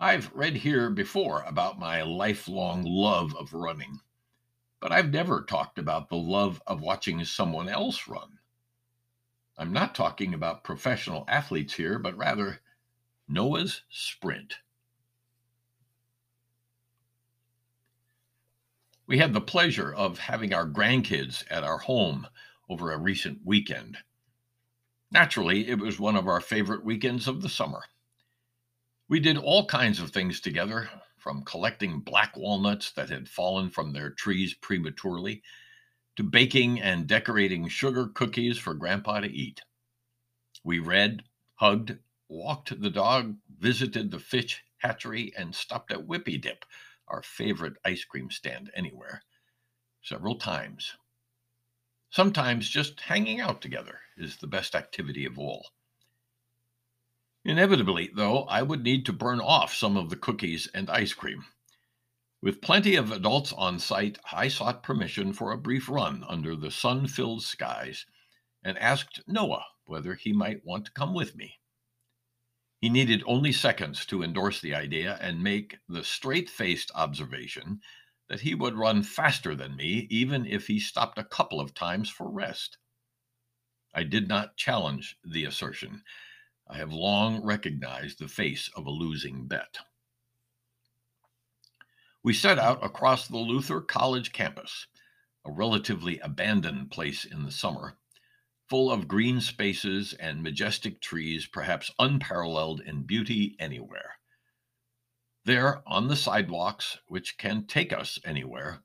I've 0.00 0.32
read 0.32 0.54
here 0.54 0.90
before 0.90 1.42
about 1.42 1.80
my 1.80 2.02
lifelong 2.02 2.84
love 2.84 3.34
of 3.34 3.52
running, 3.52 3.98
but 4.78 4.92
I've 4.92 5.10
never 5.10 5.42
talked 5.42 5.76
about 5.76 6.08
the 6.08 6.16
love 6.16 6.62
of 6.68 6.80
watching 6.80 7.24
someone 7.24 7.68
else 7.68 8.06
run. 8.06 8.38
I'm 9.56 9.72
not 9.72 9.96
talking 9.96 10.34
about 10.34 10.62
professional 10.62 11.24
athletes 11.26 11.74
here, 11.74 11.98
but 11.98 12.16
rather 12.16 12.60
Noah's 13.26 13.82
Sprint. 13.90 14.58
We 19.08 19.18
had 19.18 19.32
the 19.32 19.40
pleasure 19.40 19.92
of 19.92 20.20
having 20.20 20.54
our 20.54 20.68
grandkids 20.68 21.42
at 21.50 21.64
our 21.64 21.78
home 21.78 22.28
over 22.68 22.92
a 22.92 22.98
recent 22.98 23.40
weekend. 23.44 23.98
Naturally, 25.10 25.66
it 25.66 25.80
was 25.80 25.98
one 25.98 26.14
of 26.14 26.28
our 26.28 26.40
favorite 26.40 26.84
weekends 26.84 27.26
of 27.26 27.42
the 27.42 27.48
summer. 27.48 27.82
We 29.10 29.20
did 29.20 29.38
all 29.38 29.64
kinds 29.64 30.00
of 30.00 30.10
things 30.10 30.38
together, 30.38 30.90
from 31.16 31.42
collecting 31.42 32.00
black 32.00 32.36
walnuts 32.36 32.92
that 32.92 33.08
had 33.08 33.26
fallen 33.26 33.70
from 33.70 33.92
their 33.92 34.10
trees 34.10 34.52
prematurely 34.52 35.42
to 36.16 36.22
baking 36.22 36.80
and 36.80 37.06
decorating 37.06 37.68
sugar 37.68 38.08
cookies 38.08 38.58
for 38.58 38.74
Grandpa 38.74 39.20
to 39.20 39.30
eat. 39.30 39.62
We 40.62 40.78
read, 40.78 41.22
hugged, 41.54 41.98
walked 42.28 42.80
the 42.80 42.90
dog, 42.90 43.36
visited 43.48 44.10
the 44.10 44.18
fish 44.18 44.62
hatchery, 44.78 45.32
and 45.36 45.54
stopped 45.54 45.90
at 45.90 46.06
Whippy 46.06 46.38
Dip, 46.38 46.66
our 47.08 47.22
favorite 47.22 47.78
ice 47.84 48.04
cream 48.04 48.30
stand 48.30 48.70
anywhere, 48.74 49.22
several 50.02 50.36
times. 50.36 50.92
Sometimes 52.10 52.68
just 52.68 53.00
hanging 53.00 53.40
out 53.40 53.62
together 53.62 54.00
is 54.18 54.36
the 54.36 54.46
best 54.46 54.74
activity 54.74 55.24
of 55.24 55.38
all. 55.38 55.66
Inevitably, 57.48 58.10
though, 58.14 58.42
I 58.42 58.60
would 58.60 58.84
need 58.84 59.06
to 59.06 59.12
burn 59.14 59.40
off 59.40 59.72
some 59.72 59.96
of 59.96 60.10
the 60.10 60.16
cookies 60.16 60.68
and 60.74 60.90
ice 60.90 61.14
cream. 61.14 61.46
With 62.42 62.60
plenty 62.60 62.94
of 62.94 63.10
adults 63.10 63.54
on 63.54 63.78
site, 63.78 64.18
I 64.30 64.48
sought 64.48 64.82
permission 64.82 65.32
for 65.32 65.50
a 65.50 65.56
brief 65.56 65.88
run 65.88 66.24
under 66.28 66.54
the 66.54 66.70
sun 66.70 67.06
filled 67.06 67.42
skies 67.42 68.04
and 68.62 68.76
asked 68.76 69.22
Noah 69.26 69.64
whether 69.86 70.14
he 70.14 70.30
might 70.30 70.62
want 70.62 70.84
to 70.84 70.92
come 70.92 71.14
with 71.14 71.36
me. 71.36 71.58
He 72.82 72.90
needed 72.90 73.22
only 73.24 73.52
seconds 73.52 74.04
to 74.06 74.22
endorse 74.22 74.60
the 74.60 74.74
idea 74.74 75.16
and 75.18 75.42
make 75.42 75.78
the 75.88 76.04
straight 76.04 76.50
faced 76.50 76.90
observation 76.94 77.80
that 78.28 78.42
he 78.42 78.54
would 78.54 78.74
run 78.74 79.02
faster 79.02 79.54
than 79.54 79.74
me 79.74 80.06
even 80.10 80.44
if 80.44 80.66
he 80.66 80.78
stopped 80.78 81.16
a 81.16 81.24
couple 81.24 81.62
of 81.62 81.72
times 81.72 82.10
for 82.10 82.30
rest. 82.30 82.76
I 83.94 84.02
did 84.02 84.28
not 84.28 84.58
challenge 84.58 85.16
the 85.24 85.46
assertion 85.46 86.02
I 86.70 86.76
have 86.76 86.92
long 86.92 87.42
recognized 87.42 88.18
the 88.18 88.28
face 88.28 88.68
of 88.76 88.86
a 88.86 88.90
losing 88.90 89.46
bet. 89.46 89.78
We 92.22 92.34
set 92.34 92.58
out 92.58 92.84
across 92.84 93.26
the 93.26 93.38
Luther 93.38 93.80
College 93.80 94.32
campus, 94.32 94.86
a 95.44 95.50
relatively 95.50 96.18
abandoned 96.18 96.90
place 96.90 97.24
in 97.24 97.44
the 97.44 97.50
summer, 97.50 97.96
full 98.68 98.92
of 98.92 99.08
green 99.08 99.40
spaces 99.40 100.12
and 100.14 100.42
majestic 100.42 101.00
trees, 101.00 101.46
perhaps 101.46 101.90
unparalleled 101.98 102.80
in 102.80 103.04
beauty 103.04 103.56
anywhere. 103.58 104.18
There, 105.46 105.82
on 105.86 106.08
the 106.08 106.16
sidewalks, 106.16 106.98
which 107.06 107.38
can 107.38 107.66
take 107.66 107.94
us 107.94 108.18
anywhere, 108.24 108.82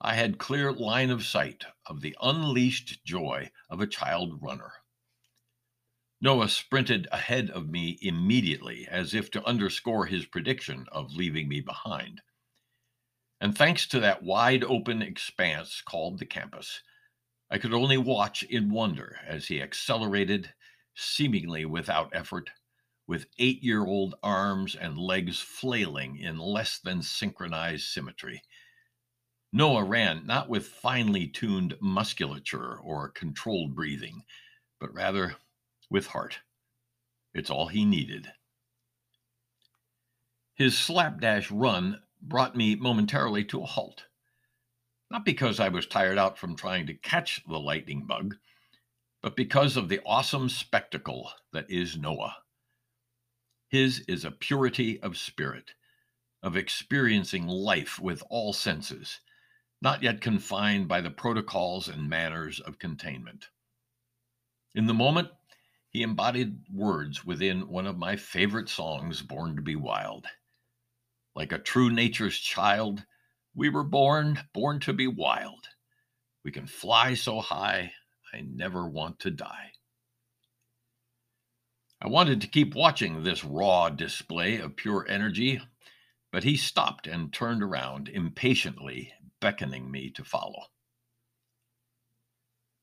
I 0.00 0.14
had 0.14 0.38
clear 0.38 0.72
line 0.72 1.10
of 1.10 1.26
sight 1.26 1.66
of 1.84 2.00
the 2.00 2.16
unleashed 2.22 3.04
joy 3.04 3.50
of 3.68 3.82
a 3.82 3.86
child 3.86 4.42
runner. 4.42 4.72
Noah 6.22 6.50
sprinted 6.50 7.08
ahead 7.10 7.48
of 7.48 7.70
me 7.70 7.98
immediately, 8.02 8.86
as 8.88 9.14
if 9.14 9.30
to 9.30 9.44
underscore 9.44 10.04
his 10.04 10.26
prediction 10.26 10.86
of 10.92 11.14
leaving 11.14 11.48
me 11.48 11.60
behind. 11.60 12.20
And 13.40 13.56
thanks 13.56 13.86
to 13.86 14.00
that 14.00 14.22
wide 14.22 14.62
open 14.62 15.00
expanse 15.00 15.80
called 15.80 16.18
the 16.18 16.26
campus, 16.26 16.82
I 17.50 17.56
could 17.56 17.72
only 17.72 17.96
watch 17.96 18.42
in 18.42 18.70
wonder 18.70 19.18
as 19.26 19.48
he 19.48 19.62
accelerated, 19.62 20.52
seemingly 20.94 21.64
without 21.64 22.14
effort, 22.14 22.50
with 23.06 23.26
eight 23.38 23.62
year 23.62 23.86
old 23.86 24.14
arms 24.22 24.74
and 24.74 24.98
legs 24.98 25.40
flailing 25.40 26.18
in 26.18 26.38
less 26.38 26.78
than 26.78 27.00
synchronized 27.02 27.86
symmetry. 27.88 28.42
Noah 29.54 29.84
ran 29.84 30.26
not 30.26 30.50
with 30.50 30.68
finely 30.68 31.26
tuned 31.26 31.76
musculature 31.80 32.76
or 32.78 33.08
controlled 33.08 33.74
breathing, 33.74 34.22
but 34.78 34.92
rather 34.92 35.36
with 35.90 36.06
heart. 36.08 36.38
It's 37.34 37.50
all 37.50 37.66
he 37.66 37.84
needed. 37.84 38.32
His 40.54 40.76
slapdash 40.78 41.50
run 41.50 42.02
brought 42.22 42.56
me 42.56 42.76
momentarily 42.76 43.44
to 43.46 43.62
a 43.62 43.66
halt. 43.66 44.04
Not 45.10 45.24
because 45.24 45.58
I 45.58 45.68
was 45.68 45.86
tired 45.86 46.18
out 46.18 46.38
from 46.38 46.54
trying 46.54 46.86
to 46.86 46.94
catch 46.94 47.42
the 47.48 47.58
lightning 47.58 48.04
bug, 48.06 48.36
but 49.22 49.36
because 49.36 49.76
of 49.76 49.88
the 49.88 50.00
awesome 50.06 50.48
spectacle 50.48 51.32
that 51.52 51.70
is 51.70 51.96
Noah. 51.96 52.36
His 53.68 54.00
is 54.00 54.24
a 54.24 54.30
purity 54.30 55.00
of 55.00 55.16
spirit, 55.16 55.74
of 56.42 56.56
experiencing 56.56 57.46
life 57.46 57.98
with 57.98 58.22
all 58.30 58.52
senses, 58.52 59.20
not 59.82 60.02
yet 60.02 60.20
confined 60.20 60.88
by 60.88 61.00
the 61.00 61.10
protocols 61.10 61.88
and 61.88 62.08
manners 62.08 62.60
of 62.60 62.78
containment. 62.78 63.48
In 64.74 64.86
the 64.86 64.94
moment, 64.94 65.28
he 65.90 66.02
embodied 66.02 66.56
words 66.72 67.24
within 67.24 67.68
one 67.68 67.86
of 67.86 67.98
my 67.98 68.14
favorite 68.14 68.68
songs, 68.68 69.22
Born 69.22 69.56
to 69.56 69.62
Be 69.62 69.74
Wild. 69.74 70.26
Like 71.34 71.50
a 71.52 71.58
true 71.58 71.90
nature's 71.90 72.38
child, 72.38 73.04
we 73.54 73.68
were 73.68 73.84
born, 73.84 74.40
born 74.54 74.78
to 74.80 74.92
be 74.92 75.08
wild. 75.08 75.68
We 76.44 76.52
can 76.52 76.68
fly 76.68 77.14
so 77.14 77.40
high, 77.40 77.92
I 78.32 78.42
never 78.42 78.88
want 78.88 79.18
to 79.20 79.30
die. 79.32 79.72
I 82.00 82.08
wanted 82.08 82.40
to 82.40 82.48
keep 82.48 82.74
watching 82.74 83.22
this 83.22 83.44
raw 83.44 83.90
display 83.90 84.58
of 84.58 84.76
pure 84.76 85.06
energy, 85.08 85.60
but 86.30 86.44
he 86.44 86.56
stopped 86.56 87.08
and 87.08 87.32
turned 87.32 87.62
around 87.62 88.08
impatiently, 88.08 89.12
beckoning 89.40 89.90
me 89.90 90.10
to 90.10 90.24
follow. 90.24 90.66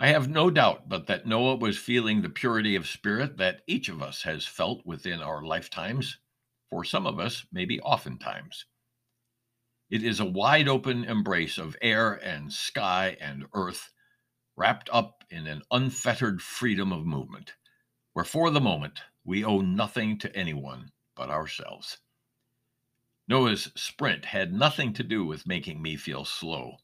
I 0.00 0.08
have 0.08 0.28
no 0.28 0.48
doubt 0.48 0.88
but 0.88 1.08
that 1.08 1.26
Noah 1.26 1.56
was 1.56 1.76
feeling 1.76 2.22
the 2.22 2.28
purity 2.28 2.76
of 2.76 2.86
spirit 2.86 3.36
that 3.38 3.62
each 3.66 3.88
of 3.88 4.00
us 4.00 4.22
has 4.22 4.46
felt 4.46 4.86
within 4.86 5.20
our 5.20 5.42
lifetimes, 5.42 6.18
for 6.70 6.84
some 6.84 7.04
of 7.04 7.18
us, 7.18 7.44
maybe 7.50 7.80
oftentimes. 7.80 8.64
It 9.90 10.04
is 10.04 10.20
a 10.20 10.24
wide 10.24 10.68
open 10.68 11.02
embrace 11.02 11.58
of 11.58 11.76
air 11.82 12.12
and 12.12 12.52
sky 12.52 13.16
and 13.20 13.46
earth, 13.52 13.90
wrapped 14.54 14.88
up 14.92 15.24
in 15.30 15.48
an 15.48 15.62
unfettered 15.72 16.42
freedom 16.42 16.92
of 16.92 17.04
movement, 17.04 17.54
where 18.12 18.24
for 18.24 18.50
the 18.50 18.60
moment 18.60 19.00
we 19.24 19.44
owe 19.44 19.62
nothing 19.62 20.16
to 20.18 20.36
anyone 20.36 20.92
but 21.16 21.28
ourselves. 21.28 21.98
Noah's 23.26 23.72
sprint 23.74 24.26
had 24.26 24.52
nothing 24.52 24.92
to 24.92 25.02
do 25.02 25.24
with 25.24 25.44
making 25.44 25.82
me 25.82 25.96
feel 25.96 26.24
slow, 26.24 26.76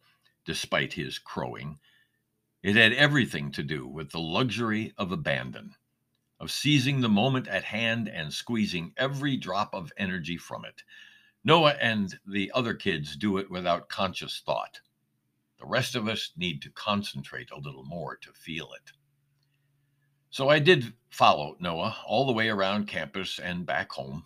despite 0.44 0.94
his 0.94 1.20
crowing 1.20 1.78
it 2.64 2.76
had 2.76 2.94
everything 2.94 3.52
to 3.52 3.62
do 3.62 3.86
with 3.86 4.10
the 4.10 4.18
luxury 4.18 4.94
of 4.96 5.12
abandon, 5.12 5.74
of 6.40 6.50
seizing 6.50 7.02
the 7.02 7.08
moment 7.10 7.46
at 7.46 7.62
hand 7.62 8.08
and 8.08 8.32
squeezing 8.32 8.90
every 8.96 9.36
drop 9.36 9.74
of 9.74 9.92
energy 9.98 10.38
from 10.38 10.64
it. 10.64 10.82
Noah 11.44 11.76
and 11.78 12.18
the 12.26 12.50
other 12.54 12.72
kids 12.72 13.16
do 13.16 13.36
it 13.36 13.50
without 13.50 13.90
conscious 13.90 14.40
thought. 14.46 14.80
The 15.58 15.66
rest 15.66 15.94
of 15.94 16.08
us 16.08 16.32
need 16.38 16.62
to 16.62 16.70
concentrate 16.70 17.50
a 17.50 17.60
little 17.60 17.84
more 17.84 18.16
to 18.16 18.32
feel 18.32 18.72
it. 18.72 18.92
So 20.30 20.48
I 20.48 20.58
did 20.58 20.94
follow 21.10 21.58
Noah 21.60 21.98
all 22.06 22.24
the 22.24 22.32
way 22.32 22.48
around 22.48 22.88
campus 22.88 23.38
and 23.38 23.66
back 23.66 23.92
home. 23.92 24.24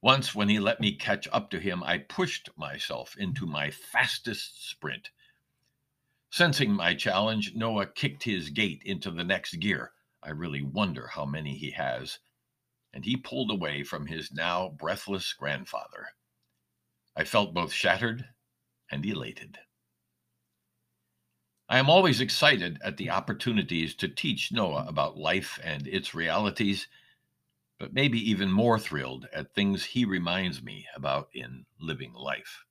Once, 0.00 0.34
when 0.34 0.48
he 0.48 0.58
let 0.58 0.80
me 0.80 0.96
catch 0.96 1.28
up 1.30 1.48
to 1.50 1.60
him, 1.60 1.84
I 1.84 1.98
pushed 1.98 2.50
myself 2.56 3.14
into 3.16 3.46
my 3.46 3.70
fastest 3.70 4.68
sprint 4.68 5.10
Sensing 6.32 6.72
my 6.72 6.94
challenge, 6.94 7.54
Noah 7.54 7.84
kicked 7.84 8.22
his 8.22 8.48
gait 8.48 8.82
into 8.86 9.10
the 9.10 9.22
next 9.22 9.56
gear. 9.56 9.92
I 10.22 10.30
really 10.30 10.62
wonder 10.62 11.08
how 11.08 11.26
many 11.26 11.58
he 11.58 11.72
has. 11.72 12.20
And 12.90 13.04
he 13.04 13.18
pulled 13.18 13.50
away 13.50 13.82
from 13.82 14.06
his 14.06 14.32
now 14.32 14.70
breathless 14.70 15.34
grandfather. 15.34 16.06
I 17.14 17.24
felt 17.24 17.52
both 17.52 17.70
shattered 17.70 18.24
and 18.90 19.04
elated. 19.04 19.58
I 21.68 21.76
am 21.78 21.90
always 21.90 22.22
excited 22.22 22.78
at 22.82 22.96
the 22.96 23.10
opportunities 23.10 23.94
to 23.96 24.08
teach 24.08 24.50
Noah 24.50 24.86
about 24.88 25.18
life 25.18 25.60
and 25.62 25.86
its 25.86 26.14
realities, 26.14 26.88
but 27.78 27.92
maybe 27.92 28.18
even 28.30 28.50
more 28.50 28.78
thrilled 28.78 29.28
at 29.34 29.52
things 29.52 29.84
he 29.84 30.06
reminds 30.06 30.62
me 30.62 30.86
about 30.96 31.28
in 31.34 31.66
living 31.78 32.14
life. 32.14 32.64